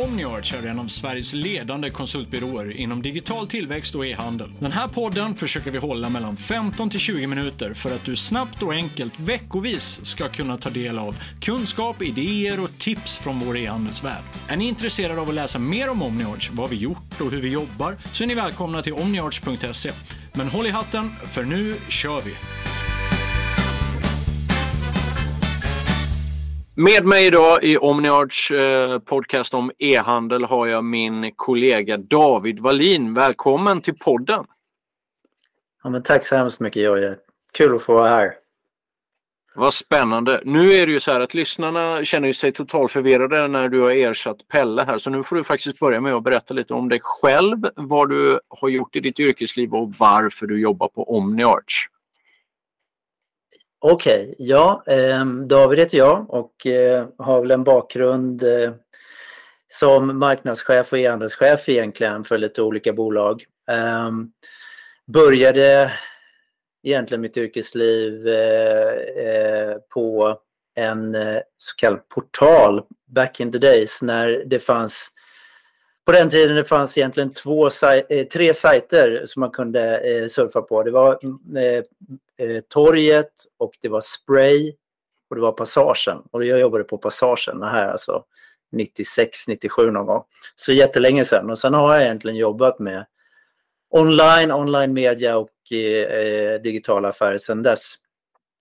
[0.00, 4.52] Omniarch är en av Sveriges ledande konsultbyråer inom digital tillväxt och e-handel.
[4.58, 8.62] Den här podden försöker vi hålla mellan 15 till 20 minuter för att du snabbt
[8.62, 14.22] och enkelt veckovis ska kunna ta del av kunskap, idéer och tips från vår e-handelsvärld.
[14.48, 17.52] Är ni intresserade av att läsa mer om Omniarch, vad vi gjort och hur vi
[17.52, 19.90] jobbar så är ni välkomna till omniarch.se.
[20.32, 22.34] Men håll i hatten, för nu kör vi!
[26.74, 33.14] Med mig idag i Omniarts eh, podcast om e-handel har jag min kollega David Wallin.
[33.14, 34.44] Välkommen till podden!
[35.82, 37.16] Ja, men tack så hemskt mycket Jojje.
[37.52, 38.34] Kul att få vara här.
[39.54, 40.40] Vad spännande.
[40.44, 43.90] Nu är det ju så här att lyssnarna känner sig totalt förvirrade när du har
[43.90, 44.98] ersatt Pelle här.
[44.98, 48.40] Så nu får du faktiskt börja med att berätta lite om dig själv, vad du
[48.48, 51.88] har gjort i ditt yrkesliv och varför du jobbar på Omniarch.
[53.82, 58.72] Okej, okay, ja, eh, David heter jag och eh, har väl en bakgrund eh,
[59.68, 63.44] som marknadschef och e-handelschef egentligen för lite olika bolag.
[63.70, 64.32] Ehm,
[65.06, 65.92] började
[66.82, 68.92] egentligen mitt yrkesliv eh,
[69.26, 70.38] eh, på
[70.74, 75.10] en eh, så kallad portal back in the days när det fanns
[76.10, 77.70] på den tiden det fanns egentligen två,
[78.08, 80.82] eh, tre sajter som man kunde eh, surfa på.
[80.82, 81.18] Det var
[82.36, 84.74] eh, torget och det var Spray
[85.28, 86.22] och det var Passagen.
[86.30, 88.24] Och jag jobbade på Passagen, det här alltså
[88.72, 90.22] 96, 97 någon gång.
[90.56, 91.50] Så jättelänge sedan.
[91.50, 93.06] Och sen har jag egentligen jobbat med
[93.90, 97.94] online, online media och eh, digitala affärer sedan dess.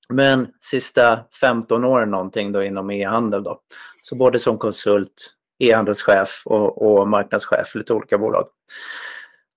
[0.10, 3.62] Men sista 15 åren någonting då inom e-handel då.
[4.02, 8.48] Så både som konsult, e-handelschef och, och marknadschef för lite olika bolag.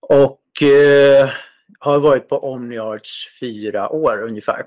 [0.00, 1.30] Och eh,
[1.78, 4.64] har varit på Omniarch fyra år ungefär.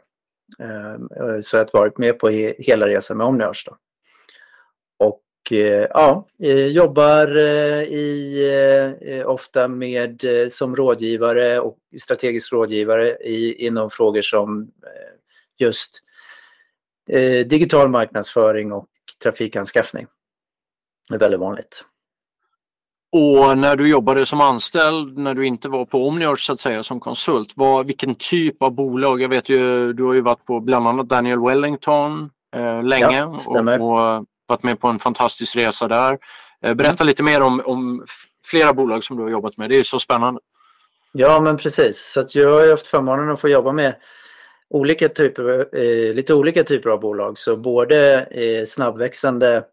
[0.59, 3.63] Eh, så jag har varit med på hela resan med Omniarch.
[3.65, 3.77] Då.
[5.05, 12.53] Och eh, ja, eh, jobbar eh, i, eh, ofta med, eh, som rådgivare och strategisk
[12.53, 14.71] rådgivare i, inom frågor som
[15.57, 16.01] just
[17.45, 18.87] digital marknadsföring och
[19.23, 20.07] trafikanskaffning.
[21.09, 21.85] Det är väldigt vanligt.
[23.11, 26.83] Och när du jobbade som anställd, när du inte var på Omniarch så att säga
[26.83, 29.21] som konsult, vad, vilken typ av bolag?
[29.21, 33.25] Jag vet ju, du har ju varit på bland annat Daniel Wellington eh, länge ja,
[33.25, 36.17] och, och, varit med på en fantastisk resa där.
[36.61, 37.07] Eh, berätta mm.
[37.07, 38.05] lite mer om, om
[38.45, 40.39] flera bolag som du har jobbat med, det är så spännande.
[41.11, 43.95] Ja men precis, så jag har haft förmånen att få jobba med
[44.69, 47.39] olika typer, eh, lite olika typer av bolag.
[47.39, 49.63] Så både eh, snabbväxande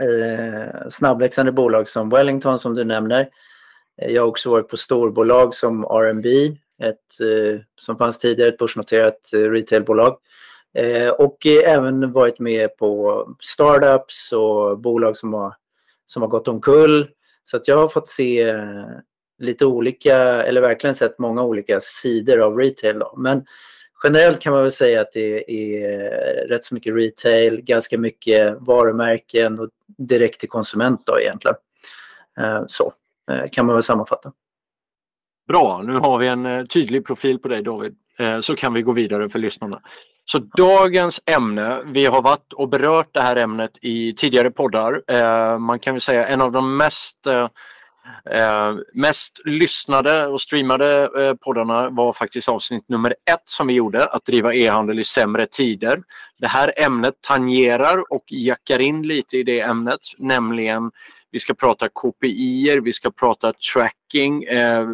[0.00, 3.28] eh, snabbväxande bolag som Wellington som du nämner.
[4.02, 8.58] Eh, jag har också varit på storbolag som R&B ett, eh, som fanns tidigare, ett
[8.58, 10.16] börsnoterat eh, retailbolag.
[10.74, 15.54] Eh, och även varit med på startups och bolag som har,
[16.06, 17.08] som har gått omkull.
[17.44, 18.86] Så att jag har fått se eh,
[19.38, 22.98] lite olika, eller verkligen sett många olika sidor av retail.
[22.98, 23.14] Då.
[23.16, 23.44] Men
[24.04, 29.60] generellt kan man väl säga att det är rätt så mycket retail, ganska mycket varumärken
[29.60, 31.56] och direkt till konsument då egentligen.
[32.40, 32.92] Eh, så
[33.30, 34.32] eh, kan man väl sammanfatta.
[35.48, 37.96] Bra, nu har vi en eh, tydlig profil på dig David.
[38.40, 39.80] Så kan vi gå vidare för lyssnarna.
[40.24, 45.58] Så dagens ämne, vi har varit och berört det här ämnet i tidigare poddar.
[45.58, 47.26] Man kan väl säga en av de mest
[48.30, 54.06] Eh, mest lyssnade och streamade eh, poddarna var faktiskt avsnitt nummer ett som vi gjorde,
[54.06, 56.02] att driva e-handel i sämre tider.
[56.38, 60.90] Det här ämnet tangerar och jackar in lite i det ämnet, nämligen
[61.30, 64.44] vi ska prata KPI, vi ska prata tracking.
[64.44, 64.88] Eh,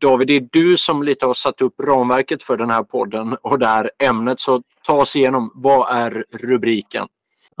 [0.00, 3.58] David, det är du som lite har satt upp ramverket för den här podden och
[3.58, 7.06] det här ämnet, så ta oss igenom, vad är rubriken?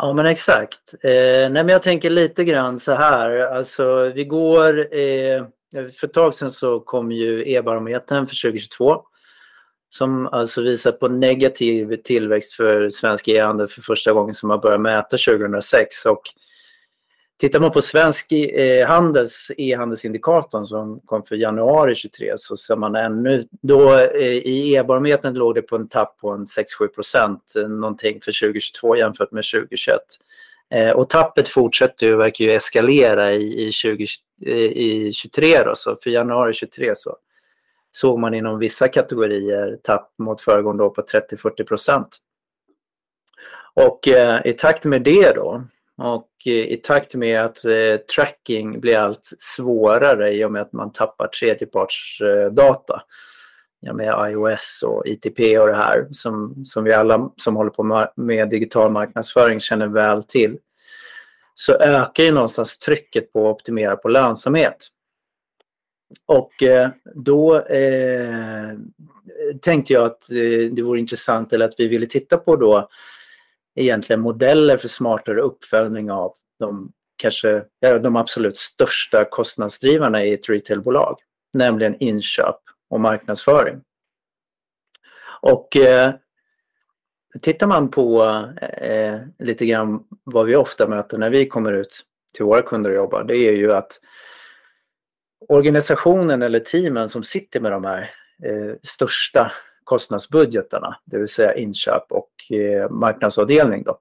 [0.02, 0.94] Ja men exakt.
[1.02, 6.12] Eh, nej men jag tänker lite grann så här, alltså vi går, eh, för ett
[6.12, 9.02] tag sedan så kom ju e-barometern för 2022
[9.88, 14.82] som alltså visar på negativ tillväxt för svensk e-handel för första gången som man började
[14.82, 16.22] mäta 2006 och
[17.40, 22.94] Tittar man på svensk e handels, e-handelsindikatorn som kom för januari 23 så ser man
[22.94, 27.68] ännu, då eh, i e-barometern låg det på en tapp på en 6-7 procent eh,
[27.68, 30.00] någonting för 2022 jämfört med 2021.
[30.94, 34.06] Och tappet fortsätter ju, verkar ju eskalera i, i, 20,
[34.74, 37.16] i 23 då, så för januari 23 så
[37.92, 42.16] såg man inom vissa kategorier tapp mot föregående år på 30-40 procent.
[43.74, 45.64] Och eh, i takt med det då
[46.00, 50.72] och eh, i takt med att eh, tracking blir allt svårare i och med att
[50.72, 53.02] man tappar tredjepartsdata
[53.80, 58.08] ja, med iOS och ITP och det här som, som vi alla som håller på
[58.16, 60.58] med digital marknadsföring känner väl till
[61.54, 64.86] så ökar ju någonstans trycket på att optimera på lönsamhet.
[66.26, 68.78] Och eh, då eh,
[69.62, 72.88] tänkte jag att eh, det vore intressant eller att vi ville titta på då
[73.74, 81.16] egentligen modeller för smartare uppföljning av de kanske de absolut största kostnadsdrivarna i ett retailbolag,
[81.52, 82.56] nämligen inköp
[82.90, 83.80] och marknadsföring.
[85.42, 86.14] Och eh,
[87.42, 88.24] tittar man på
[88.62, 92.96] eh, lite grann vad vi ofta möter när vi kommer ut till våra kunder och
[92.96, 94.00] jobbar, det är ju att
[95.48, 98.10] organisationen eller teamen som sitter med de här
[98.44, 99.52] eh, största
[99.90, 103.82] kostnadsbudgetarna, det vill säga inköp och eh, marknadsavdelning.
[103.82, 103.98] Då.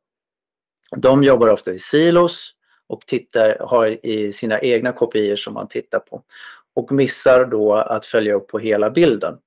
[0.98, 2.54] De jobbar ofta i silos
[2.88, 6.24] och tittar, har i sina egna kopior som man tittar på
[6.76, 9.38] och missar då att följa upp på hela bilden.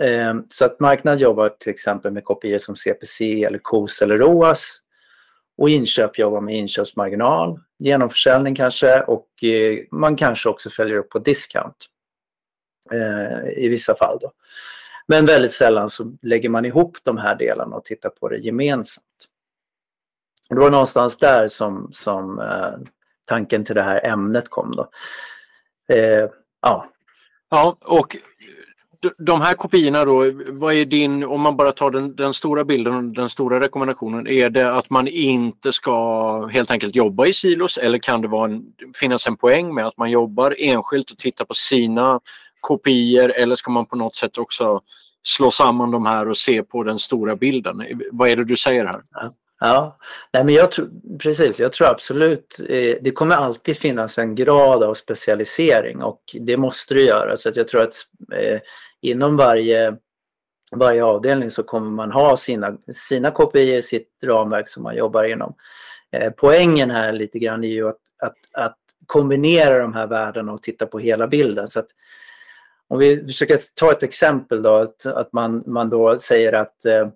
[0.00, 4.80] Eh, så att marknad jobbar till exempel med kopior som CPC eller KOS eller ROAS
[5.58, 11.18] och inköp jobbar med inköpsmarginal, genomförsäljning kanske och eh, man kanske också följer upp på
[11.18, 11.76] discount
[12.92, 14.18] eh, i vissa fall.
[14.20, 14.32] Då.
[15.08, 19.04] Men väldigt sällan så lägger man ihop de här delarna och tittar på det gemensamt.
[20.48, 22.88] Det var någonstans där som, som eh,
[23.24, 24.76] tanken till det här ämnet kom.
[24.76, 24.88] Då.
[25.94, 26.28] Eh,
[26.62, 26.86] ja.
[27.50, 28.16] ja, och
[29.18, 32.94] de här kopiorna då, vad är din, om man bara tar den, den stora bilden
[32.94, 37.78] och den stora rekommendationen, är det att man inte ska helt enkelt jobba i silos
[37.78, 38.62] eller kan det vara en,
[38.94, 42.20] finnas en poäng med att man jobbar enskilt och tittar på sina
[42.64, 44.80] kopior eller ska man på något sätt också
[45.22, 47.82] slå samman de här och se på den stora bilden?
[48.12, 49.02] Vad är det du säger här?
[49.12, 49.34] Ja.
[49.60, 49.98] Ja,
[50.32, 51.58] Nej, men jag tror, precis.
[51.58, 56.94] Jag tror absolut eh, det kommer alltid finnas en grad av specialisering och det måste
[56.94, 57.36] det göra.
[57.36, 57.94] Så att jag tror att
[58.32, 58.60] eh,
[59.00, 59.96] inom varje,
[60.72, 65.54] varje avdelning så kommer man ha sina, sina kopior, sitt ramverk som man jobbar inom.
[66.12, 70.62] Eh, poängen här lite grann är ju att, att, att kombinera de här värdena och
[70.62, 71.68] titta på hela bilden.
[71.68, 71.88] Så att,
[72.94, 77.08] om vi försöker ta ett exempel då, att, att man, man då säger att eh,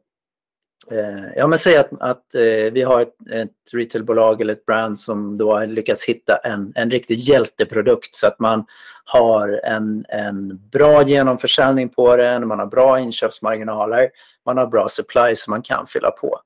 [0.99, 4.99] eh, ja, men säg att, att eh, vi har ett, ett retailbolag eller ett brand
[4.99, 8.65] som då har lyckats hitta en, en riktig hjälteprodukt så att man
[9.05, 14.09] har en, en bra genomförsäljning på den, man har bra inköpsmarginaler,
[14.47, 16.41] man har bra supply som man kan fylla på.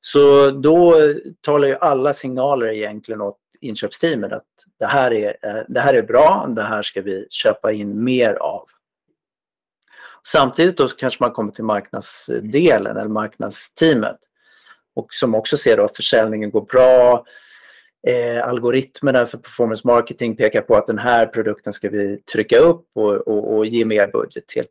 [0.00, 0.94] Så då
[1.40, 4.46] talar ju alla signaler egentligen åt inköpsteamet att
[4.78, 8.34] det här är, eh, det här är bra, det här ska vi köpa in mer
[8.34, 8.68] av.
[10.26, 14.18] Samtidigt då kanske man kommer till marknadsdelen eller marknadsteamet
[14.94, 17.24] och som också ser då att försäljningen går bra.
[18.06, 22.86] Eh, algoritmerna för performance marketing pekar på att den här produkten ska vi trycka upp
[22.94, 24.66] och, och, och ge mer budget till.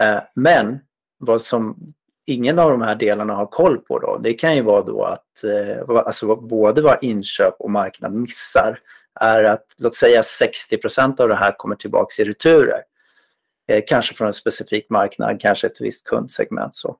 [0.00, 0.78] Eh, men
[1.18, 1.94] vad som
[2.26, 5.44] ingen av de här delarna har koll på då, det kan ju vara då att
[5.44, 8.78] eh, alltså både vad inköp och marknad missar
[9.20, 12.80] är att låt säga 60% av det här kommer tillbaks i returer.
[13.68, 16.76] Eh, kanske från en specifik marknad, kanske ett visst kundsegment.
[16.76, 16.96] Så.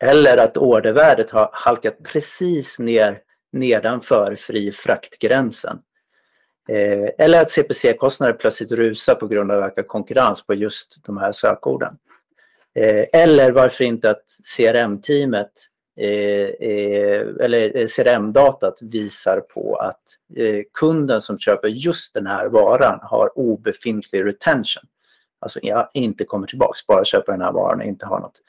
[0.00, 3.18] Eller att ordervärdet har halkat precis ner
[3.52, 5.78] nedanför fri fraktgränsen.
[6.68, 11.32] Eh, eller att CPC-kostnader plötsligt rusar på grund av ökad konkurrens på just de här
[11.32, 11.96] sökorden.
[12.74, 14.24] Eh, eller varför inte att
[14.56, 15.52] CRM-teamet
[16.00, 20.02] eh, eh, eller CRM-datat visar på att
[20.78, 24.84] kunden som köper just den här varan har obefintlig retention.
[25.40, 25.60] Alltså
[25.94, 28.40] inte kommer tillbaks, bara köper den här varan och inte har något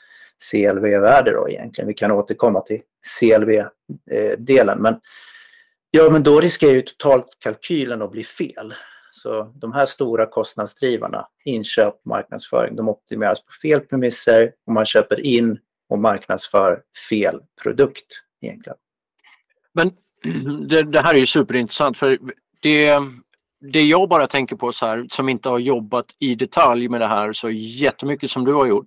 [0.51, 1.87] CLV-värde då egentligen.
[1.87, 2.81] Vi kan återkomma till
[3.19, 4.81] CLV-delen.
[4.81, 4.99] Men,
[5.91, 8.73] ja, men då riskerar ju totalkalkylen att bli fel.
[9.11, 15.19] Så de här stora kostnadsdrivarna, inköp, marknadsföring, de optimeras på fel premisser och man köper
[15.25, 18.05] in och marknadsför fel produkt
[18.41, 18.77] egentligen.
[19.73, 19.91] Men
[20.67, 22.19] det, det här är ju superintressant för
[22.61, 22.99] det,
[23.71, 27.07] det jag bara tänker på så här, som inte har jobbat i detalj med det
[27.07, 28.85] här så jättemycket som du har gjort.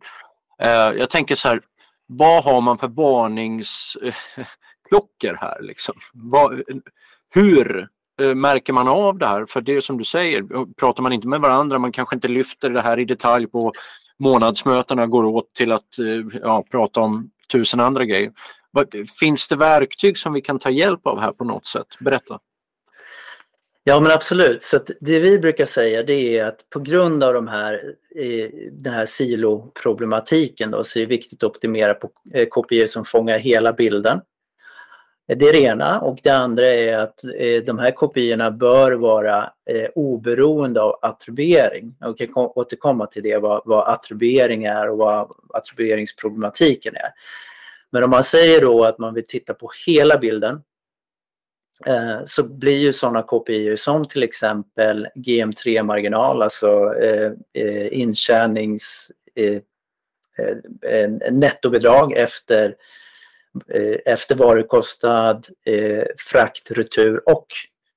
[0.59, 1.61] Eh, jag tänker så här,
[2.07, 4.15] vad har man för varningsklockor
[5.25, 5.63] eh, här?
[5.63, 5.95] Liksom?
[6.13, 6.63] Vad,
[7.31, 7.89] hur
[8.23, 9.47] Eh, märker man av det här?
[9.47, 12.71] För det är som du säger, pratar man inte med varandra, man kanske inte lyfter
[12.71, 13.73] det här i detalj på
[14.19, 18.33] månadsmötena, går åt till att eh, ja, prata om tusen andra grejer.
[19.21, 21.87] Finns det verktyg som vi kan ta hjälp av här på något sätt?
[22.01, 22.39] Berätta.
[23.87, 24.63] Ja men absolut.
[24.63, 28.95] Så det vi brukar säga det är att på grund av de här, eh, den
[28.95, 33.73] här siloproblematiken då, så är det viktigt att optimera på KPI kopior som fångar hela
[33.73, 34.21] bilden.
[35.27, 39.53] Det är det ena och det andra är att eh, de här kopiorna bör vara
[39.71, 41.97] eh, oberoende av attribuering.
[42.01, 47.13] Jag kan återkomma till det, vad, vad attribuering är och vad attribueringsproblematiken är.
[47.91, 50.63] Men om man säger då att man vill titta på hela bilden
[51.87, 56.95] eh, så blir ju sådana KPI som till exempel GM3-marginal, alltså
[57.91, 59.13] intjänings
[61.31, 62.75] nettobidrag efter,
[63.69, 67.47] Eh, efter varukostnad, eh, frakt, retur och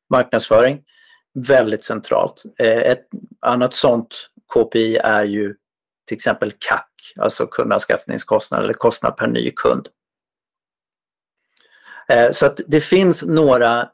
[0.10, 0.84] marknadsföring.
[1.34, 2.44] Väldigt centralt.
[2.60, 3.08] Eh, ett
[3.40, 5.56] annat sådant KPI är ju
[6.08, 6.84] till exempel CAC,
[7.16, 9.88] alltså kundanskaffningskostnad eller kostnad per ny kund.
[12.32, 13.90] Så att det finns några,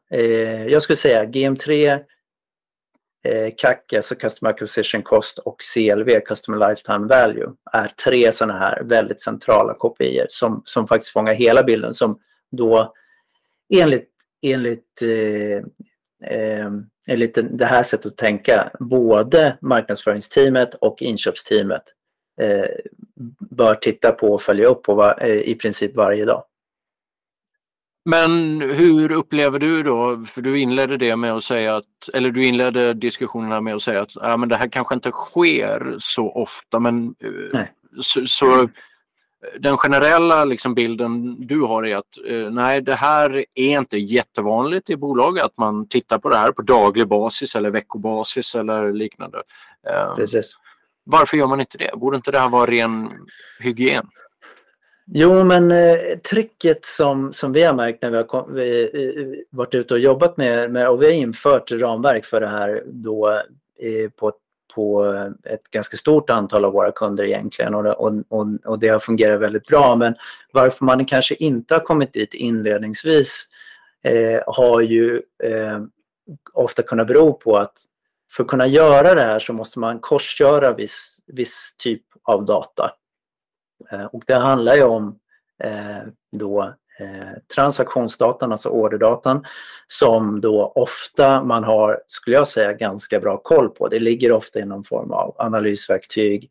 [0.68, 2.00] jag skulle säga GM3,
[3.24, 8.84] Eh, CAC, alltså Customer Acquisition Cost och CLV, Customer Lifetime Value, är tre sådana här
[8.84, 12.20] väldigt centrala KPI som, som faktiskt fångar hela bilden som
[12.52, 12.94] då
[13.74, 14.10] enligt,
[14.42, 15.58] enligt eh,
[16.32, 16.72] eh,
[17.08, 21.84] enligt det här sättet att tänka, både marknadsföringsteamet och inköpsteamet
[22.42, 22.66] eh,
[23.50, 26.44] bör titta på och följa upp på var, eh, i princip varje dag.
[28.06, 32.46] Men hur upplever du då, för du inledde det med att säga att, eller du
[32.46, 36.80] inledde diskussionerna med att säga att ja, men det här kanske inte sker så ofta
[36.80, 37.62] men eh,
[38.02, 38.70] så, så,
[39.60, 44.90] den generella liksom bilden du har är att eh, nej det här är inte jättevanligt
[44.90, 49.44] i bolag att man tittar på det här på daglig basis eller veckobasis eller liknande.
[49.90, 50.58] Eh, Precis.
[51.04, 51.92] Varför gör man inte det?
[51.96, 53.10] Borde inte det här vara ren
[53.60, 54.08] hygien?
[55.06, 59.46] Jo, men eh, tricket som, som vi har märkt när vi har kom, vi, eh,
[59.50, 63.30] varit ute och jobbat med, med, och vi har infört ramverk för det här då
[63.80, 64.34] eh, på,
[64.76, 65.06] på
[65.44, 69.42] ett ganska stort antal av våra kunder egentligen och, och, och, och det har fungerat
[69.42, 69.96] väldigt bra.
[69.96, 70.16] Men
[70.52, 73.48] varför man kanske inte har kommit dit inledningsvis
[74.04, 75.82] eh, har ju eh,
[76.54, 77.74] ofta kunnat bero på att
[78.32, 82.92] för att kunna göra det här så måste man korsköra viss, viss typ av data.
[83.92, 85.20] Eh, och det handlar ju om
[85.64, 89.46] eh, då eh, transaktionsdatan, alltså orderdatan,
[89.88, 93.88] som då ofta man har, skulle jag säga, ganska bra koll på.
[93.88, 96.50] Det ligger ofta i någon form av analysverktyg,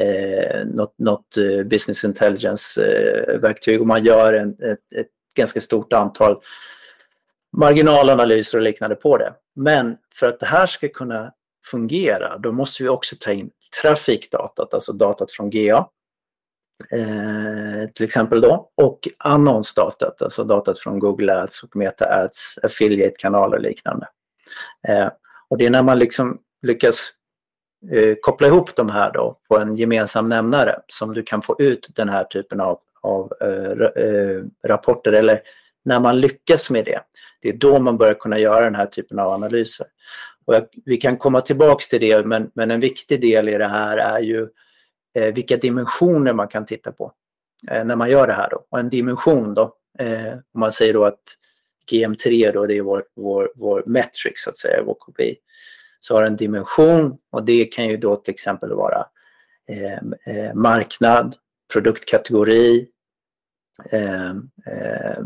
[0.00, 5.92] eh, något, något eh, business intelligence-verktyg eh, och man gör en, ett, ett ganska stort
[5.92, 6.40] antal
[7.56, 9.34] marginalanalyser och liknande på det.
[9.56, 11.32] Men för att det här ska kunna
[11.70, 13.50] fungera, då måste vi också ta in
[13.82, 15.88] trafikdatat, alltså datat från GA.
[16.90, 18.70] Eh, till exempel då.
[18.74, 24.06] Och annonsdatat, alltså datat från Google Ads och Meta Ads, affiliate-kanaler och liknande.
[24.88, 25.08] Eh,
[25.48, 27.12] och det är när man liksom lyckas
[27.92, 31.88] eh, koppla ihop de här då på en gemensam nämnare som du kan få ut
[31.94, 35.40] den här typen av, av eh, eh rapporter eller
[35.84, 37.00] när man lyckas med det.
[37.42, 39.86] Det är då man börjar kunna göra den här typen av analyser.
[40.44, 43.68] Och jag, vi kan komma tillbaks till det men, men en viktig del i det
[43.68, 44.48] här är ju eh,
[45.18, 47.12] Eh, vilka dimensioner man kan titta på
[47.70, 48.50] eh, när man gör det här.
[48.50, 48.66] Då.
[48.70, 51.22] Och en dimension då, eh, om man säger då att
[51.90, 55.36] GM3 då, det är vår, vår, vår metric så att säga, vår KPI.
[56.00, 59.06] Så har en dimension och det kan ju då till exempel vara
[59.68, 61.36] eh, eh, marknad,
[61.72, 62.88] produktkategori
[63.90, 64.30] eh,
[64.66, 65.18] eh,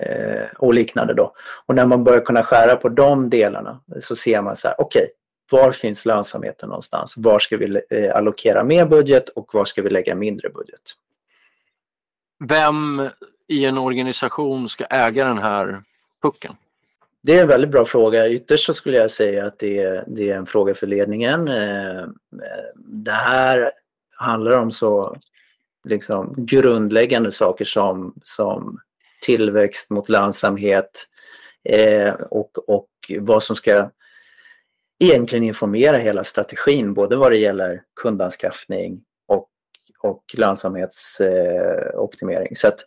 [0.00, 1.34] eh, och liknande då.
[1.66, 5.02] Och när man börjar kunna skära på de delarna så ser man så här, okej,
[5.02, 5.14] okay,
[5.50, 7.14] var finns lönsamheten någonstans?
[7.16, 10.80] Var ska vi eh, allokera mer budget och var ska vi lägga mindre budget?
[12.48, 13.10] Vem
[13.48, 15.82] i en organisation ska äga den här
[16.22, 16.56] pucken?
[17.22, 18.28] Det är en väldigt bra fråga.
[18.28, 21.48] Ytterst så skulle jag säga att det är, det är en fråga för ledningen.
[21.48, 22.04] Eh,
[22.76, 23.70] det här
[24.16, 25.16] handlar om så
[25.84, 28.78] liksom, grundläggande saker som, som
[29.20, 31.06] tillväxt mot lönsamhet
[31.64, 32.88] eh, och, och
[33.20, 33.90] vad som ska
[34.98, 39.48] egentligen informera hela strategin, både vad det gäller kundanskaffning och,
[40.00, 42.48] och lönsamhetsoptimering.
[42.50, 42.80] Eh, Så att,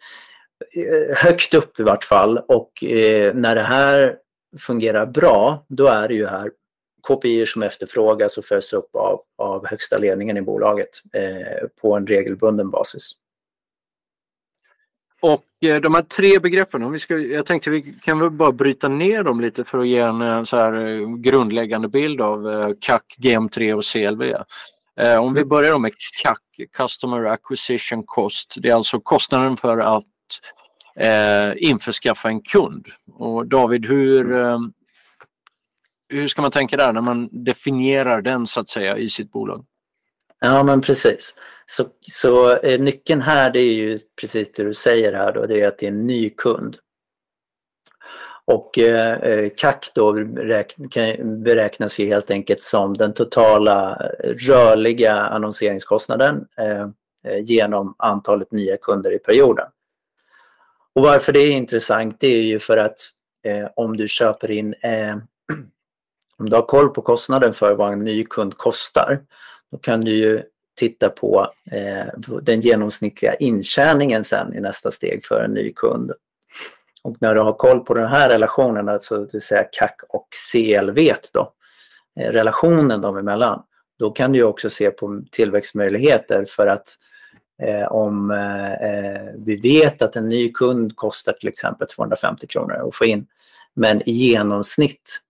[0.75, 4.17] eh, högt upp i vart fall och eh, när det här
[4.59, 6.51] fungerar bra, då är det ju här
[7.07, 12.07] KPI som efterfrågas och följs upp av, av högsta ledningen i bolaget eh, på en
[12.07, 13.11] regelbunden basis.
[15.21, 18.51] Och eh, de här tre begreppen, om vi ska, jag tänkte vi kan väl bara
[18.51, 22.73] bryta ner dem lite för att ge en eh, så här eh, grundläggande bild av
[22.79, 24.33] CAC, GM3 och CLV.
[25.19, 25.91] Om vi börjar med
[26.23, 26.37] CAC,
[26.73, 28.55] Customer Acquisition Cost.
[28.57, 30.03] Det är alltså kostnaden för att
[30.95, 32.87] eh, införskaffa en kund.
[33.13, 34.35] Och David, hur,
[36.09, 39.65] hur ska man tänka där när man definierar den så att säga i sitt bolag?
[40.39, 41.33] Ja men precis.
[41.65, 45.61] Så, så eh, nyckeln här det är ju precis det du säger här då, det
[45.61, 46.77] är att det är en ny kund.
[48.45, 50.13] Och eh, eh CAC då
[51.23, 56.81] beräknas ju helt enkelt som den totala eh, rörliga annonseringskostnaden eh,
[57.27, 59.67] eh, genom antalet nya kunder i perioden.
[60.95, 62.99] Och varför det är intressant det är ju för att
[63.43, 65.15] eh, om du köper in, eh,
[66.37, 69.19] om du har koll på kostnaden för vad en ny kund kostar,
[69.71, 70.43] då kan du ju
[70.79, 72.05] titta på eh,
[72.41, 76.11] den genomsnittliga intjäningen sen i nästa steg för en ny kund.
[77.03, 80.27] Och när du har koll på den här relationen, alltså det vill säga CAC och
[80.51, 81.53] CLV då,
[82.19, 83.63] eh, relationen dem emellan,
[83.99, 86.87] då kan du också se på tillväxtmöjligheter för att
[87.61, 92.87] eh, om eh, eh, vi vet att en ny kund kostar till exempel 250 kronor
[92.87, 93.27] att få in,
[93.73, 95.21] men i genomsnitt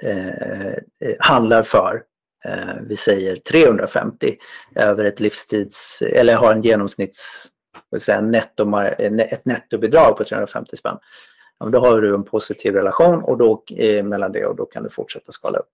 [0.00, 0.28] eh,
[0.68, 2.02] eh handlar för
[2.44, 4.36] Eh, vi säger 350
[4.74, 7.50] över ett livstids eller har en genomsnitts
[7.98, 10.98] säga, netto, ett nettobidrag på 350 spänn.
[11.58, 14.82] Ja, då har du en positiv relation och då, eh, mellan det och då kan
[14.82, 15.72] du fortsätta skala upp.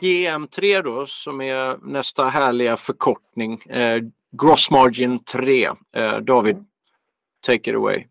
[0.00, 3.62] GM3 då som är nästa härliga förkortning.
[3.62, 5.70] Eh, Gross Margin 3.
[5.96, 6.64] Eh, David,
[7.46, 8.06] take it away.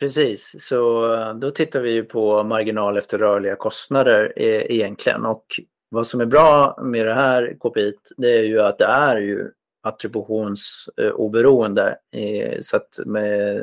[0.00, 5.44] Precis, så eh, då tittar vi på marginal efter rörliga kostnader eh, egentligen och
[5.88, 9.50] vad som är bra med det här KPI det är ju att det är ju
[9.82, 11.98] attributionsoberoende.
[12.12, 12.98] Eh, så att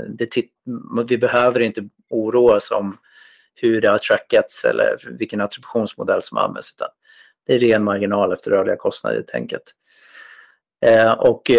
[0.09, 0.35] det,
[1.07, 2.97] vi behöver inte oroa oss om
[3.55, 6.89] hur det har trackats eller vilken attributionsmodell som används utan
[7.47, 9.73] det är ren marginal efter rörliga kostnader helt enkelt.
[11.17, 11.51] Och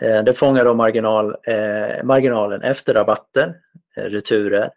[0.00, 3.54] Eh, det fångar då marginal, eh, marginalen efter rabatter,
[3.96, 4.70] eh, returer,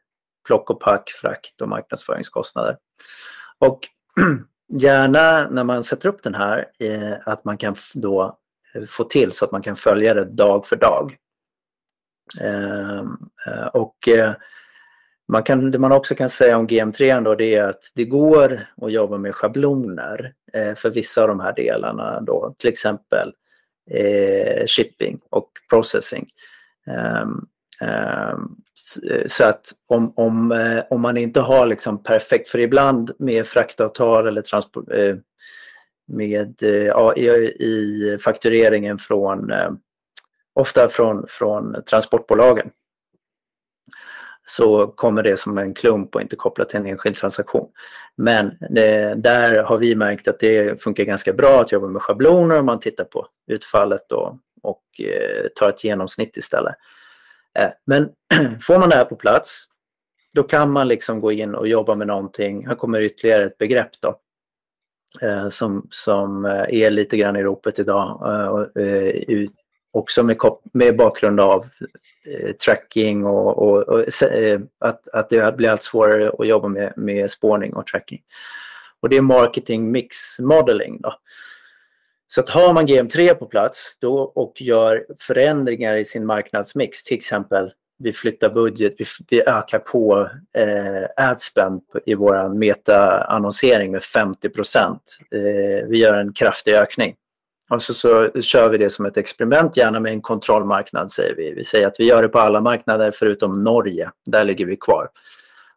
[0.48, 2.78] plock och pack, frakt och marknadsföringskostnader.
[3.60, 3.80] Och
[4.74, 8.38] gärna när man sätter upp den här eh, att man kan då
[8.76, 11.18] eh, få till så att man kan följa det dag för dag.
[12.42, 13.00] Eh,
[13.48, 14.34] eh och eh,
[15.28, 18.68] man kan, det man också kan säga om GM3 då det är att det går
[18.82, 20.34] att jobba med schabloner
[20.76, 23.34] för vissa av de här delarna då, till exempel
[23.92, 26.28] eh, shipping och processing.
[27.22, 27.48] Um,
[27.90, 28.62] um,
[29.28, 34.28] så att om, om, eh, om man inte har liksom perfekt, för ibland med fraktavtal
[34.28, 35.16] eller transport, eh,
[36.08, 37.28] med, eh, ja, i,
[37.60, 39.72] i faktureringen från, eh,
[40.54, 42.70] ofta från, från transportbolagen
[44.46, 47.70] så kommer det som en klump och inte kopplat till en enskild transaktion.
[48.16, 48.46] Men
[48.78, 52.66] eh, där har vi märkt att det funkar ganska bra att jobba med schabloner om
[52.66, 56.76] man tittar på utfallet då, och eh, tar ett genomsnitt istället.
[57.60, 58.10] Eh, men
[58.62, 59.68] får man det här på plats
[60.36, 62.68] då kan man liksom gå in och jobba med någonting.
[62.68, 64.20] Här kommer ytterligare ett begrepp då
[65.22, 68.22] eh, som, som eh, är lite grann i ropet idag
[68.76, 69.48] eh, eh
[69.92, 70.38] också med,
[70.74, 71.66] med bakgrund av
[72.26, 76.68] eh, tracking och, och, och eh, eh, att, att det blir allt svårare att jobba
[76.68, 78.22] med, med spårning och tracking.
[79.00, 81.02] Och det är marketing mix modeling.
[81.02, 81.14] Då.
[82.36, 87.18] Så att har man GM3 på plats då, och gör förändringar i sin marknadsmix, till
[87.18, 94.48] exempel vi flyttar budget, vi, vi ökar på eh, adspend i vår meta-annonsering med 50
[94.48, 97.16] eh, Vi gör en kraftig ökning.
[97.70, 101.54] Och så, så kör vi det som ett experiment, gärna med en kontrollmarknad säger vi.
[101.54, 104.12] Vi säger att vi gör det på alla marknader förutom Norge.
[104.26, 105.08] Där ligger vi kvar.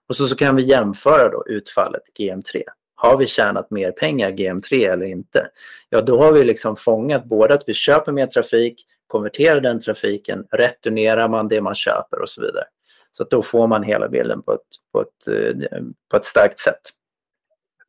[0.09, 2.63] Och så, så kan vi jämföra då utfallet GM3.
[3.01, 5.47] Har vi tjänat mer pengar GM3 eller inte?
[5.89, 10.45] Ja, då har vi liksom fångat både att vi köper mer trafik, konverterar den trafiken,
[10.51, 12.65] returnerar man det man köper och så vidare.
[13.13, 14.61] Så då får man hela bilden på ett,
[14.93, 16.81] på ett, eh, på ett starkt sätt.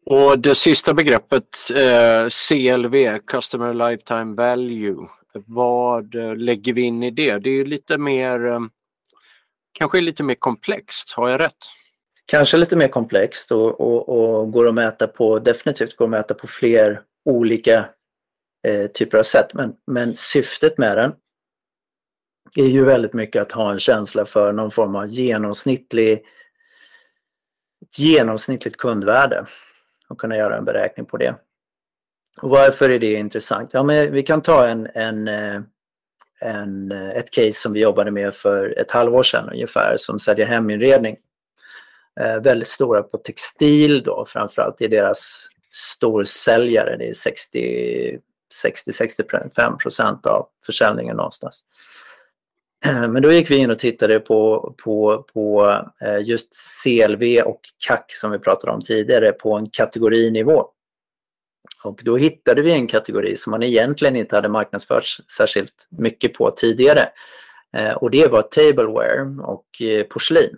[0.05, 5.07] Och det sista begreppet eh, CLV, Customer Lifetime Value.
[5.33, 7.37] Vad eh, lägger vi in i det?
[7.37, 8.59] Det är lite mer, eh,
[9.71, 11.78] kanske lite mer komplext, har jag rätt?
[12.29, 16.33] Kanske lite mer komplext och, och, och går att mäta på, definitivt går att mäta
[16.33, 17.89] på fler olika
[18.67, 19.53] eh, typer av sätt.
[19.53, 21.13] Men, men syftet med den
[22.55, 26.13] är ju väldigt mycket att ha en känsla för någon form av genomsnittlig,
[27.81, 29.45] ett genomsnittligt kundvärde
[30.09, 31.35] och kunna göra en beräkning på det.
[32.41, 33.73] Och varför är det intressant?
[33.73, 35.61] Ja, men vi kan ta en, en, eh,
[36.39, 40.45] en, eh, ett case som vi jobbade med för ett halvår sedan ungefär som säljer
[40.45, 41.17] heminredning.
[42.19, 44.81] Eh, väldigt stora på textil då framförallt.
[44.81, 46.97] i deras storsäljare.
[46.97, 48.19] Det är
[48.63, 51.63] 60-65 procent av försäljningen någonstans.
[52.85, 56.49] Eh, men då gick vi in och tittade på, på, på eh, just
[56.83, 60.65] CLV och CAC som vi pratade om tidigare på en kategorinivå.
[61.83, 65.05] Och då hittade vi en kategori som man egentligen inte hade marknadsfört
[65.37, 67.09] särskilt mycket på tidigare.
[67.77, 69.65] Eh, och det var tableware och
[70.09, 70.57] porslin.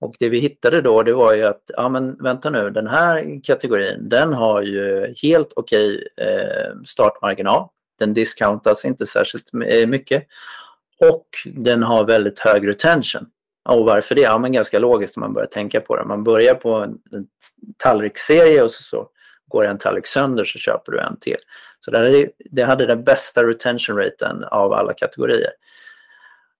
[0.00, 3.40] Och det vi hittade då det var ju att, ja men vänta nu, den här
[3.44, 7.68] kategorin den har ju helt okej eh, startmarginal.
[7.98, 10.26] Den discountas inte särskilt eh, mycket
[11.00, 13.26] och den har väldigt hög retention.
[13.68, 14.20] Och varför det?
[14.20, 16.04] Ja, men ganska logiskt om man börjar tänka på det.
[16.04, 17.26] Man börjar på en, en
[17.76, 19.08] tallriksserie och så, så
[19.48, 21.38] går en tallrik sönder så köper du en till.
[21.80, 25.50] Så det, det hade den bästa retention raten av alla kategorier.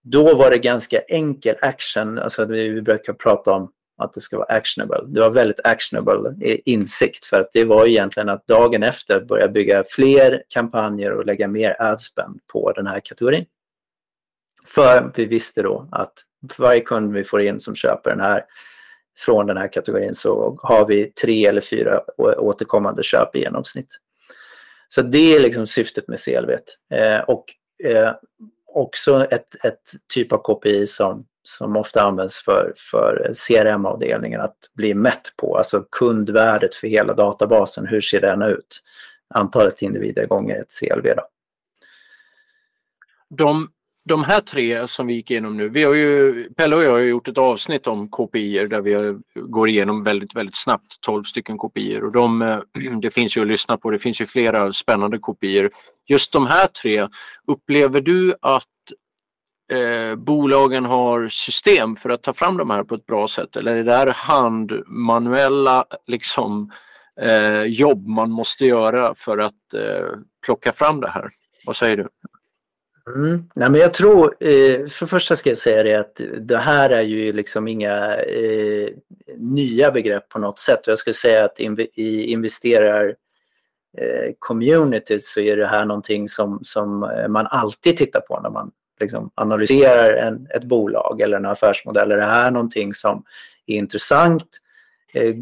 [0.03, 4.57] Då var det ganska enkel action, alltså vi brukar prata om att det ska vara
[4.57, 5.05] actionable.
[5.07, 6.35] Det var väldigt actionable
[6.65, 11.49] insikt för att det var egentligen att dagen efter börja bygga fler kampanjer och lägga
[11.49, 13.45] mer adspend på den här kategorin.
[14.67, 16.13] För vi visste då att
[16.53, 18.43] för varje kund vi får in som köper den här
[19.19, 23.99] från den här kategorin så har vi tre eller fyra återkommande köp i genomsnitt.
[24.89, 26.51] Så det är liksom syftet med CLV.
[26.99, 27.45] Eh, och
[27.85, 28.13] eh,
[28.69, 34.95] också ett, ett typ av KPI som, som ofta används för, för CRM-avdelningen att bli
[34.95, 38.83] mätt på, alltså kundvärdet för hela databasen, hur ser den ut?
[39.35, 41.05] Antalet individer gånger ett CLV.
[41.17, 41.23] Då.
[43.29, 43.71] De
[44.09, 46.99] de här tre som vi gick igenom nu, vi har ju, Pelle och jag har
[46.99, 52.01] gjort ett avsnitt om KPI där vi går igenom väldigt, väldigt snabbt 12 stycken KPI
[52.01, 52.59] och de, eh,
[53.03, 55.69] det finns ju att lyssna på, det finns ju flera spännande KPI.
[56.07, 57.09] Just de här tre,
[57.47, 58.65] upplever du att
[59.73, 63.77] eh, bolagen har system för att ta fram de här på ett bra sätt eller
[63.77, 66.73] är det här handmanuella liksom,
[67.21, 71.29] eh, jobb man måste göra för att eh, plocka fram det här?
[71.67, 72.09] Vad säger du?
[73.15, 73.45] Mm.
[73.55, 76.91] Nej, men jag tror, eh, för det första ska jag säga det att det här
[76.91, 78.89] är ju liksom inga eh,
[79.37, 80.81] nya begrepp på något sätt.
[80.87, 83.15] Jag skulle säga att inv i investerar
[83.99, 84.33] eh,
[85.21, 89.31] så är det här någonting som, som eh, man alltid tittar på när man liksom
[89.35, 92.13] analyserar en, ett bolag eller en affärsmodell.
[92.13, 93.25] Är det här någonting som
[93.67, 94.49] är intressant
[95.13, 95.35] eh,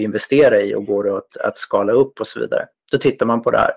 [0.00, 2.66] investera i och går att, att skala upp och så vidare?
[2.92, 3.72] Då tittar man på det här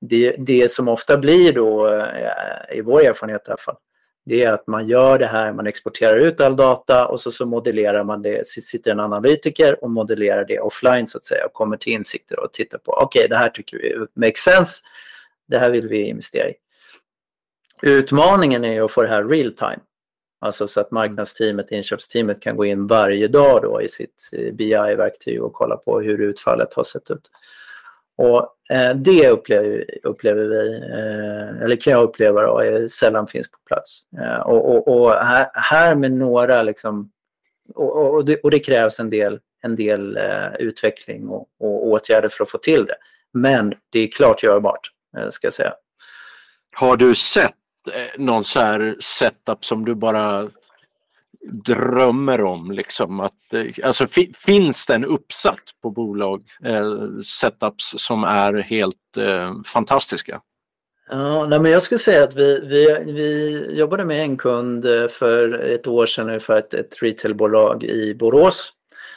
[0.00, 3.76] det, det som ofta blir då, eh, i vår erfarenhet i alla fall,
[4.24, 7.46] det är att man gör det här, man exporterar ut all data och så, så
[7.46, 11.76] modellerar man det, sitter en analytiker och modellerar det offline så att säga och kommer
[11.76, 14.82] till insikter och tittar på, okej okay, det här tycker vi makes sense,
[15.48, 16.54] det här vill vi investera i.
[17.82, 19.80] Utmaningen är att få det här real time.
[20.40, 25.42] Alltså så att marknadsteamet, inköpsteamet kan gå in varje dag då i sitt eh, BI-verktyg
[25.42, 27.30] och kolla på hur utfallet har sett ut.
[28.20, 33.50] Och eh, det upplever, upplever vi, eh, eller kan jag uppleva då, är, sällan finns
[33.50, 34.02] på plats.
[34.20, 37.10] Eh, och, och, och här, här, med några liksom,
[37.74, 42.28] och, och, det, och det krävs en del, en del eh, utveckling och, och, åtgärder
[42.28, 42.96] för att få till det.
[43.32, 45.74] Men det är klart görbart, eh, ska jag säga.
[46.76, 47.54] Har du sett
[47.92, 50.48] eh, någon så här setup som du bara
[51.64, 52.70] drömmer om.
[52.70, 54.06] Liksom, att, eh, alltså,
[54.46, 60.40] finns det en uppsatt på bolag, eh, setups som är helt eh, fantastiska?
[61.10, 65.08] Ja, nej, men jag skulle säga att vi, vi, vi jobbade med en kund eh,
[65.08, 68.72] för ett år sedan ungefär, ett, ett retailbolag i Borås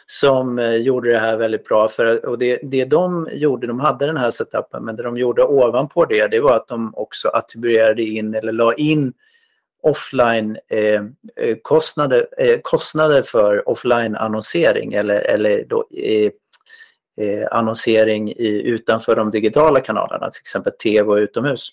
[0.05, 1.87] som eh, gjorde det här väldigt bra.
[1.87, 5.43] För, och det, det de gjorde, de hade den här setupen, men det de gjorde
[5.43, 9.13] ovanpå det, det var att de också attribuerade in eller la in
[9.83, 11.01] offline eh,
[11.35, 16.31] eh, kostnader, eh, kostnader för offline-annonsering eller, eller då, eh,
[17.21, 21.69] eh, annonsering i, utanför de digitala kanalerna, till exempel tv och utomhus.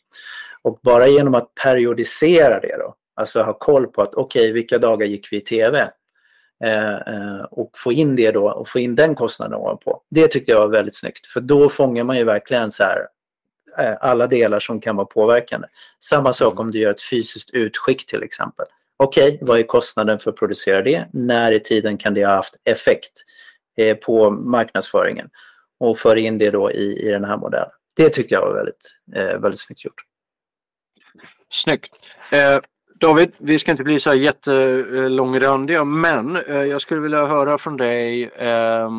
[0.62, 4.78] Och bara genom att periodisera det då, alltså ha koll på att okej, okay, vilka
[4.78, 5.90] dagar gick vi i tv?
[6.64, 10.02] Eh, eh, och få in det då och få in den kostnaden ovanpå.
[10.10, 13.06] Det tyckte jag var väldigt snyggt för då fångar man ju verkligen så här
[14.00, 15.68] alla delar som kan vara påverkande.
[16.04, 16.60] Samma sak mm.
[16.60, 18.66] om du gör ett fysiskt utskick till exempel.
[18.96, 21.06] Okej, okay, vad är kostnaden för att producera det?
[21.12, 23.12] När i tiden kan det ha haft effekt
[23.78, 25.28] eh, på marknadsföringen?
[25.80, 27.70] Och för in det då i, i den här modellen.
[27.96, 30.02] Det tyckte jag var väldigt, eh, väldigt snyggt gjort.
[31.50, 31.92] Snyggt.
[32.32, 32.60] Eh,
[33.00, 37.76] David, vi ska inte bli så här jättelångrandiga men eh, jag skulle vilja höra från
[37.76, 38.90] dig eh,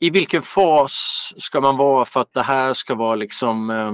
[0.00, 3.92] i vilken fas ska man vara för att det här ska vara liksom, eh,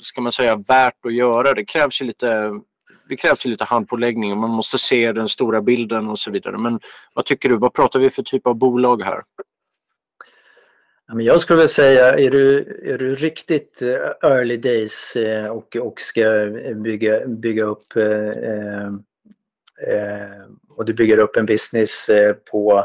[0.00, 1.54] ska man säga, värt att göra?
[1.54, 2.60] Det krävs ju lite,
[3.08, 6.58] det krävs ju lite handpåläggning och man måste se den stora bilden och så vidare.
[6.58, 6.80] Men
[7.14, 7.56] vad tycker du?
[7.56, 9.20] Vad pratar vi för typ av bolag här?
[11.18, 16.00] Jag skulle vilja säga, är du, är du riktigt eh, early days eh, och, och
[16.00, 16.22] ska
[16.74, 18.86] bygga, bygga upp eh,
[19.88, 22.10] eh, och du bygger upp en business
[22.50, 22.84] på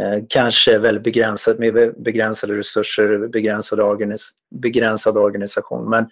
[0.00, 5.90] Eh, kanske väldigt begränsat med begränsade resurser, begränsad, organis begränsad organisation.
[5.90, 6.10] Men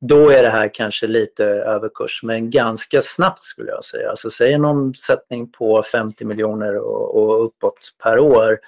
[0.00, 4.10] då är det här kanske lite överkurs, men ganska snabbt skulle jag säga.
[4.10, 8.58] Alltså säg en omsättning på 50 miljoner och, och uppåt per år.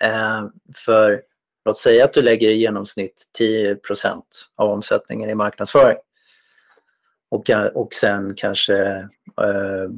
[0.00, 0.44] Eh,
[0.76, 1.22] för
[1.64, 4.22] låt säga att du lägger i genomsnitt 10%
[4.56, 5.98] av omsättningen i marknadsföring.
[7.30, 8.86] och, och sen kanske
[9.42, 9.88] eh,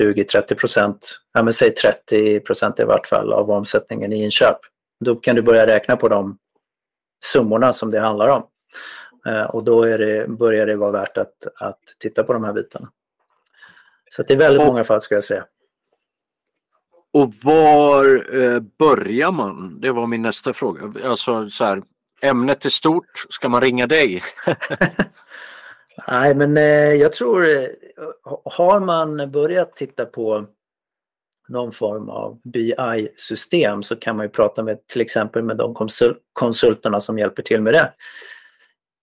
[0.00, 4.58] 20-30 procent, ja men säg 30 procent i vart fall av omsättningen i inköp.
[5.04, 6.38] Då kan du börja räkna på de
[7.24, 8.46] summorna som det handlar om.
[9.26, 12.52] Eh, och då är det, börjar det vara värt att, att titta på de här
[12.52, 12.90] bitarna.
[14.10, 15.44] Så det är väldigt och, många fall ska jag säga.
[17.12, 19.80] Och var eh, börjar man?
[19.80, 21.08] Det var min nästa fråga.
[21.08, 21.82] Alltså så här,
[22.22, 24.22] ämnet är stort, ska man ringa dig?
[26.08, 27.66] Nej, men eh, jag tror, eh,
[28.44, 30.46] har man börjat titta på
[31.48, 36.16] någon form av BI-system så kan man ju prata med till exempel med de konsul
[36.32, 37.92] konsulterna som hjälper till med det.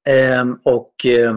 [0.10, 1.36] Ehm, och eh,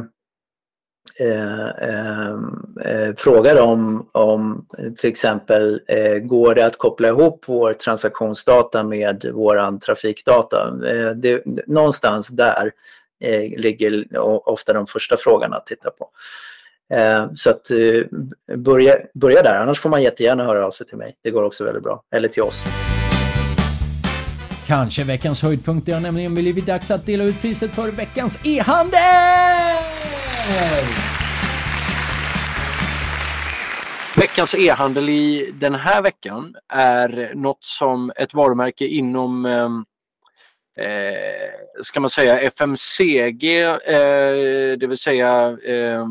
[1.20, 4.66] eh, ehm, eh fråga dem om
[4.98, 10.70] till exempel eh, går det att koppla ihop vår transaktionsdata med våran trafikdata?
[11.14, 12.70] Det, någonstans där
[13.56, 16.10] ligger ofta de första frågorna att titta på.
[17.34, 17.70] Så att
[18.56, 21.16] börja, börja där, annars får man jättegärna höra av sig till mig.
[21.22, 22.02] Det går också väldigt bra.
[22.10, 22.62] Eller till oss.
[24.66, 25.86] Kanske veckans höjdpunkt.
[25.86, 29.00] Det har nämligen blivit dags att dela ut priset för veckans e-handel!
[34.16, 39.68] Veckans e-handel i den här veckan är något som ett varumärke inom eh,
[41.82, 46.06] ska man säga FMCG, eh, det vill säga eh,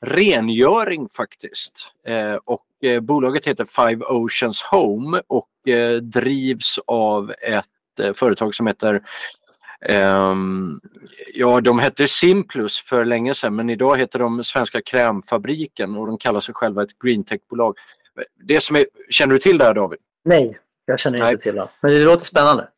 [0.00, 1.90] rengöring faktiskt.
[2.06, 8.66] Eh, och eh, bolaget heter Five Oceans Home och eh, drivs av ett företag som
[8.66, 9.02] heter
[9.90, 10.80] Um,
[11.34, 16.18] ja, de hette Simplus för länge sedan men idag heter de Svenska Krämfabriken och de
[16.18, 17.74] kallar sig själva ett greentech-bolag.
[18.44, 19.98] Det som är, känner du till det här David?
[20.24, 21.32] Nej, jag känner Nej.
[21.32, 21.68] inte till det.
[21.80, 22.68] Men det låter spännande.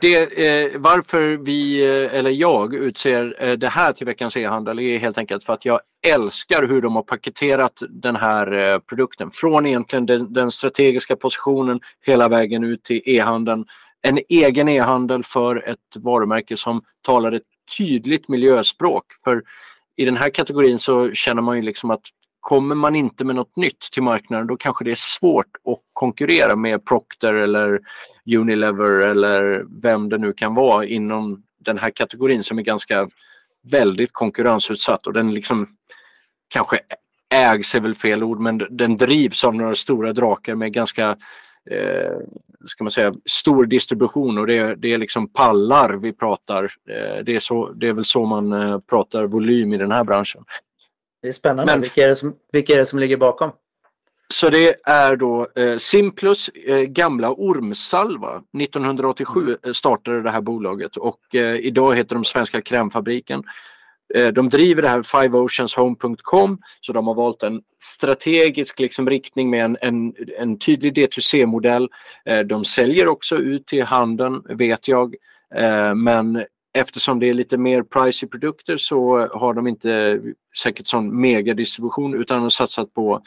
[0.00, 4.98] Det, eh, varför vi, eh, eller jag, utser eh, det här till veckans e-handel är
[4.98, 9.30] helt enkelt för att jag älskar hur de har paketerat den här eh, produkten.
[9.30, 13.64] Från egentligen den, den strategiska positionen hela vägen ut till e-handeln
[14.02, 17.42] en egen e-handel för ett varumärke som talar ett
[17.78, 19.04] tydligt miljöspråk.
[19.24, 19.42] För
[19.96, 22.02] i den här kategorin så känner man ju liksom att
[22.40, 26.56] kommer man inte med något nytt till marknaden då kanske det är svårt att konkurrera
[26.56, 27.80] med Procter eller
[28.36, 33.08] Unilever eller vem det nu kan vara inom den här kategorin som är ganska
[33.62, 35.66] väldigt konkurrensutsatt och den liksom
[36.48, 36.78] kanske
[37.34, 41.16] ägs är väl fel ord men den drivs av några stora drakar med ganska
[41.70, 42.16] eh,
[42.64, 46.64] ska man säga, stor distribution och det är, det är liksom pallar vi pratar.
[46.64, 50.04] Eh, det, är så, det är väl så man eh, pratar volym i den här
[50.04, 50.44] branschen.
[51.22, 51.72] Det är spännande.
[51.72, 53.50] Men, vilka, är det som, vilka är det som ligger bakom?
[54.32, 58.42] Så det är då eh, Simplus eh, gamla ormsalva.
[58.60, 59.74] 1987 mm.
[59.74, 63.44] startade det här bolaget och eh, idag heter de Svenska Krämfabriken.
[64.14, 69.64] Eh, de driver det här fiveoceanshome.com så de har valt en strategisk liksom riktning med
[69.64, 71.88] en, en, en tydlig D2C-modell.
[72.24, 75.14] Eh, de säljer också ut till handeln vet jag
[75.54, 80.20] eh, men eftersom det är lite mer pricey produkter så har de inte
[80.62, 83.22] säkert sån megadistribution utan har satsat på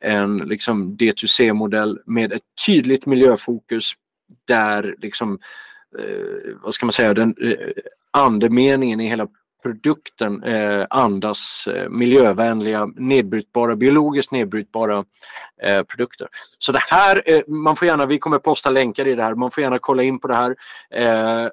[0.00, 3.92] en liksom D2C-modell med ett tydligt miljöfokus
[4.44, 5.38] där liksom,
[5.98, 7.68] eh, vad ska man säga, den eh,
[8.10, 9.28] andemeningen i hela
[9.64, 15.04] produkten eh, andas eh, miljövänliga, nedbrytbara, biologiskt nedbrytbara
[15.62, 16.28] eh, produkter.
[16.58, 19.50] Så det här, eh, man får gärna, vi kommer posta länkar i det här, man
[19.50, 20.56] får gärna kolla in på det här.
[20.94, 21.50] Eh, eh,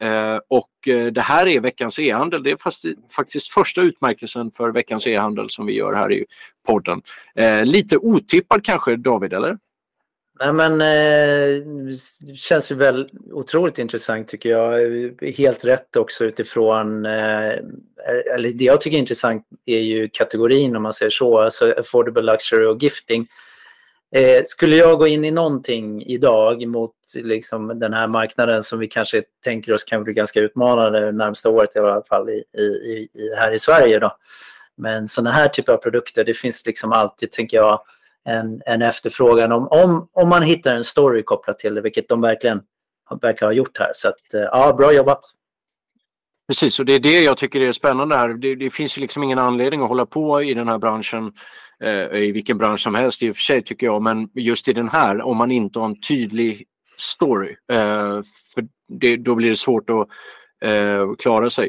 [0.00, 2.84] eh, eh och eh, det här är veckans e-handel, det är fast,
[3.16, 6.24] faktiskt första utmärkelsen för veckans e-handel som vi gör här i
[6.66, 7.02] podden.
[7.64, 9.58] lite otippad kanske David, eller?
[10.40, 11.62] Nej, men eh,
[12.20, 14.80] det känns ju väl otroligt intressant tycker jag.
[15.36, 17.54] Helt rätt också utifrån, eh,
[18.34, 22.22] eller det jag tycker är intressant är ju kategorin om man säger så, alltså affordable
[22.22, 23.26] luxury och gifting.
[24.14, 28.88] Eh, skulle jag gå in i någonting idag mot liksom, den här marknaden som vi
[28.88, 33.34] kanske tänker oss kan bli ganska utmanande närmsta året i alla fall i, i, i,
[33.36, 34.16] här i Sverige då.
[34.76, 37.80] Men sådana här typer av produkter, det finns liksom alltid, tänker jag,
[38.24, 42.20] en, en efterfrågan om, om, om man hittar en story kopplat till det, vilket de
[42.20, 42.60] verkligen
[43.20, 43.90] verkar ha gjort här.
[43.94, 45.20] Så att, eh, ja, bra jobbat!
[46.48, 48.28] Precis, och det är det jag tycker är spännande här.
[48.28, 51.32] Det, det finns ju liksom ingen anledning att hålla på i den här branschen,
[51.84, 54.72] eh, i vilken bransch som helst i och för sig tycker jag, men just i
[54.72, 58.20] den här, om man inte har en tydlig story, eh,
[58.54, 60.08] för det, då blir det svårt att
[60.68, 61.68] eh, klara sig.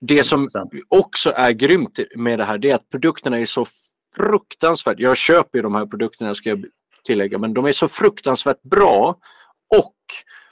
[0.00, 0.48] Det som
[0.88, 3.66] också är grymt med det här, det är att produkterna är så
[4.16, 6.64] fruktansvärt, jag köper ju de här produkterna ska jag
[7.04, 9.16] tillägga, men de är så fruktansvärt bra
[9.76, 9.96] och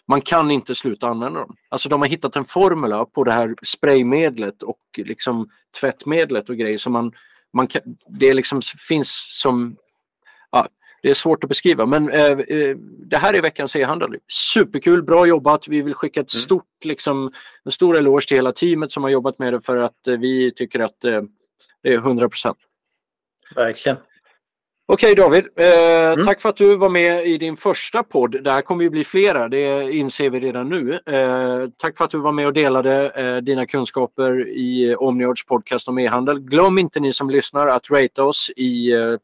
[0.08, 1.56] man kan inte sluta använda dem.
[1.68, 5.48] Alltså de har hittat en formula på det här spraymedlet och liksom
[5.80, 7.12] tvättmedlet och grejer som man,
[7.52, 9.76] man kan, det liksom finns som
[10.50, 10.68] ja,
[11.02, 12.76] det är svårt att beskriva men eh, eh,
[13.10, 14.16] det här är veckans e-handel.
[14.52, 15.68] Superkul, bra jobbat.
[15.68, 16.42] Vi vill skicka ett mm.
[16.42, 17.30] stort, liksom,
[17.64, 20.50] en stor eloge till hela teamet som har jobbat med det för att eh, vi
[20.50, 21.22] tycker att eh,
[21.82, 22.58] det är 100 procent.
[23.54, 23.96] Verkligen.
[24.92, 26.26] Okej David, eh, mm.
[26.26, 28.44] tack för att du var med i din första podd.
[28.44, 30.92] Det här kommer ju bli flera, det inser vi redan nu.
[30.92, 35.88] Eh, tack för att du var med och delade eh, dina kunskaper i Omniards podcast
[35.88, 36.40] om e-handel.
[36.40, 39.16] Glöm inte ni som lyssnar att rate oss i eh,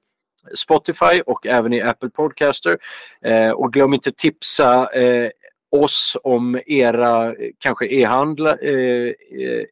[0.54, 2.78] Spotify och även i Apple Podcaster.
[3.22, 5.30] Eh, och glöm inte tipsa eh,
[5.70, 9.14] oss om era kanske e-handel, eh,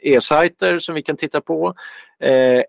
[0.00, 1.74] e-sajter som vi kan titta på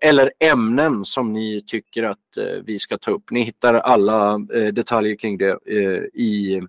[0.00, 3.30] eller ämnen som ni tycker att vi ska ta upp.
[3.30, 4.38] Ni hittar alla
[4.72, 5.58] detaljer kring det
[6.14, 6.62] i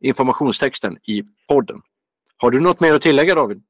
[0.00, 1.82] informationstexten i podden.
[2.36, 3.62] Har du något mer att tillägga David?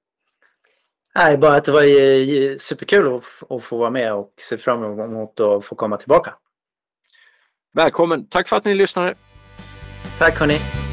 [1.14, 5.64] Nej, bara att det var superkul att få vara med och se fram emot att
[5.64, 6.34] få komma tillbaka.
[7.72, 8.26] Välkommen!
[8.28, 9.14] Tack för att ni lyssnade!
[10.18, 10.89] Tack hörni!